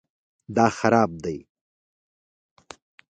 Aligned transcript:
دا 0.55 0.65
خراب 0.77 1.11
دی 1.23 1.37